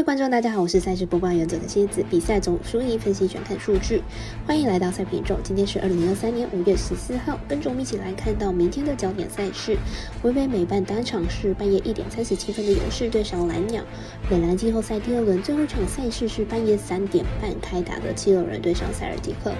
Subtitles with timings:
[0.00, 4.02] 位观众，大家好，我是赛事播报员者的蝎子，比赛总输赢分析全看数据，
[4.46, 5.36] 欢迎来到赛品中。
[5.44, 9.76] 今天是二零二三年五月十四号，跟着我们一起来看到明天的焦点赛事。
[10.22, 13.82] 微微美办单场是半夜一点三十七分的勇士对上蓝鸟，
[14.30, 19.52] 美篮季后赛第二轮最后一场赛事是半夜三点半开打的七六人对上塞尔提克。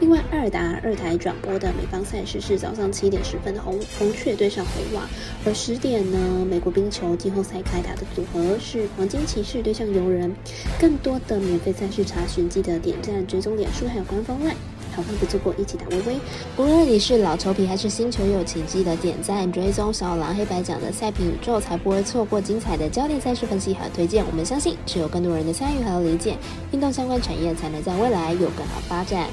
[0.00, 5.06] 另外，二达二台转播的美方赛事是早上七点十分的红红雀对上红袜，
[5.44, 9.81] 而十点呢，美国冰球季后赛开打的组合是黄金骑士对上。
[9.82, 10.32] 向游人，
[10.78, 14.54] 更多的免费赛事查询，记得点赞、追踪、脸书还有官方外。
[14.94, 16.16] 好看不错过，一起打微微。
[16.58, 24.24] 无论你是老球皮还是新球友，请记得点赞、追踪小狼黑白奖的赛品宇宙，才不会错过精彩的焦点赛事分析和推荐。
[24.24, 26.36] 我们相信，只有更多人的参与和理解，
[26.72, 29.28] 运动相关产业才能在未来有更好发展。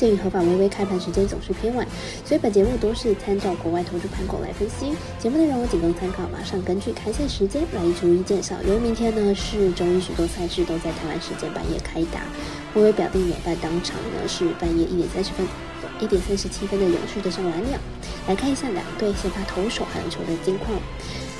[0.00, 1.86] 鉴于合法微微开盘时间总是偏晚，
[2.24, 4.96] 所以本节目都是参照国外投注盘口来分析。
[5.18, 8.56] 节目内容我仅供参考，马上根据开赛时间来逐一介绍。
[8.66, 12.22] 由于明天呢是周一，许多赛事都在台湾时间半夜开打。
[12.72, 15.46] 微微表弟美办当场呢是半夜一点三十分，
[16.00, 17.78] 一点三十七分的勇士对上蓝鸟。
[18.26, 20.70] 来看一下两队先发投手还有球队近况。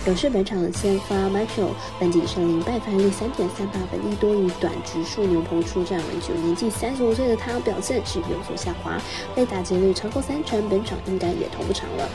[0.07, 8.99] 勇士本场先发 Michael，本季胜零败，防率三点三八，本季多于短局数牛棚出战为主，年纪三十五岁的他表现是有所下滑，
[9.35, 12.09] 被打击率超过三成，本场应该也投不长了。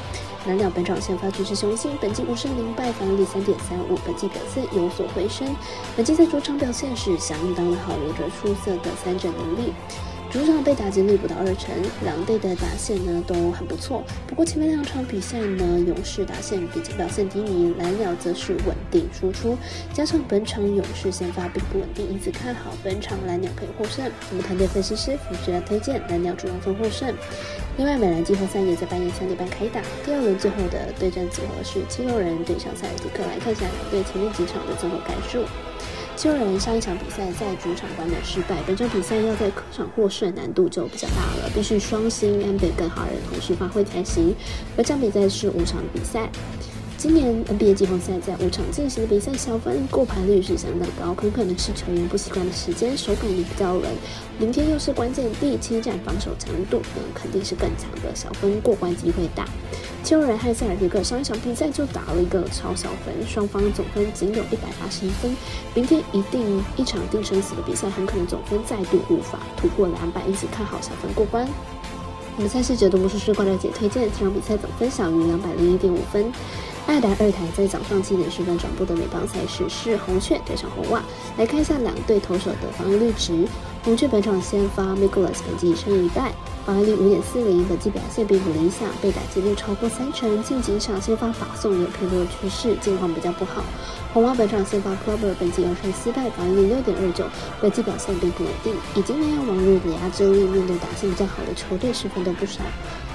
[0.48, 5.56] 蓝鸟本场先发爵士雄心，本季五胜零败，防率三点三五，本季表现有所回升，
[5.96, 9.72] 本季在主场表现是相当的好，有着出色的三振能力。
[10.32, 11.74] 主场被打击率不到二成，
[12.04, 14.04] 两队的打线呢都很不错。
[14.28, 19.58] 不过前面两场比赛呢，勇士打线比较表现低迷，蓝鸟则是稳定输出。
[19.94, 24.12] 加上本场勇士先发并不稳定，因此看好本场蓝鸟可以获胜。
[24.30, 27.14] 我们团队分析师辅助要推荐蓝鸟主场分获胜。
[27.78, 33.24] 另外，美兰季后赛也在半夜三点半开打，第二轮最后的对战组合是七六人对上塞尔提克。
[33.24, 35.46] 来看一下两队前面几场的综合概述。
[36.18, 44.34] 虽然上一场比赛在主场关门失败，本场比赛要在客场获胜难度就比较大了，必须双星安倍跟哈尔同时发挥才行。
[44.76, 46.30] 本场比赛是五场比赛。
[46.98, 53.84] 今年 NBA 季后赛在五场进行的比赛，小分过盘率是相当高，很可能是球员不习惯的时间，手感也比较冷。
[54.40, 59.46] 明天又是关键第七战，防守强度呢肯定是更强的，小分过关机会大。
[60.06, 65.36] 七六人和塞尔提克上一场比赛就打了一个超小分，双方总分仅有一百八十一分。
[65.74, 71.48] 明天一定一场定生死的比赛，很可能总分再度无法突破两百，因此看好小分过关。
[72.38, 76.32] 我们赛事解读魔术师关了姐推荐，这场比赛总分小于两百零一点五分。
[76.86, 81.02] 爱达二台在早上七点十分转播的美邦赛事是红雀对上红袜，
[81.36, 83.48] 来看一下两队投手的防御率值。
[83.86, 86.34] 红雀本场先发 m i c h a e s 本季胜一败，
[86.66, 93.64] 防御率五点四零，本季表现并不理想，被打击率超过三成，近几场先发法送有偏多的趋势，近况比较不好。
[94.12, 97.26] 红袜本场先发 Clubber 本季二胜四败，防御率六点二九，
[97.62, 102.62] 本季表现并不稳定，已经没有往日的压制力，面对打线比较好的球队失分都不少。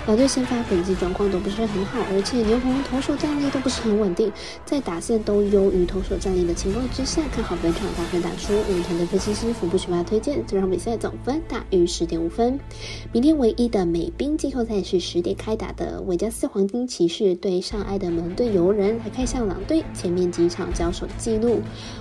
[0.07, 4.33] 两队先发本季状况都不是很好，而且牛棚投手战力都不是很稳定，
[4.65, 8.55] 在打线都优于投手战力的情况之下，看好本场大分打输。
[8.67, 12.59] 我们团队分析师福布学霸推荐场比赛总分大于十点五分。
[13.13, 21.61] 明天唯一的美兵季后赛是十点开打的维加斯黄金骑士对上埃德蒙队游人，来看向两队前面几场交手的记录。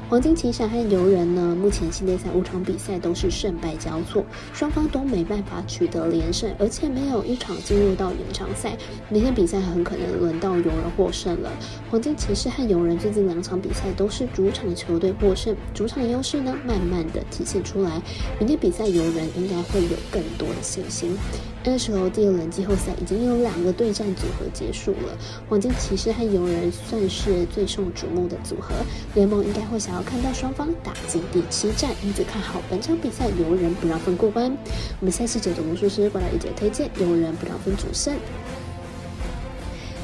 [0.09, 7.89] 黄金骑士和游人呢，目前系列赛五场比赛都是胜败交错，双方都没办法取得连胜，而且没有一场进入。
[7.99, 8.77] 到延长赛，
[9.09, 11.51] 明天比赛很可能轮到游人获胜了。
[11.89, 18.01] 黄金骑士和游人最近两场比赛都是主场球队获胜，主场优势呢慢慢的体现出来。
[18.37, 21.15] 明天比赛游人应该会有更多的信心。
[21.63, 25.15] N H L 第二轮季后赛已经有两个对战组合结束了，
[25.47, 28.73] 黄金骑士和游人算是最受瞩目的组合，
[29.13, 34.51] 联盟应该会想要看到双方打进第七战，因此看好本场比赛游人不让分过关。
[34.99, 38.15] 我们下次解读魔术师过来一姐推荐游人不让分主胜。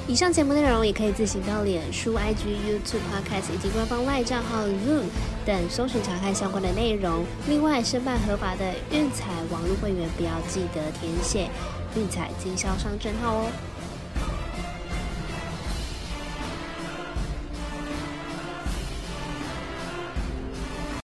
[0.07, 5.05] 以上节目内容也可以自行到脸书、IG、YouTube、Podcast 以及官方外账号 Zoom
[5.45, 7.23] 等搜寻查看相关的内容。
[7.47, 11.49] 另外，申办合法的运彩网络会员，不要记得填写
[11.95, 13.51] 运彩经销商证号哦。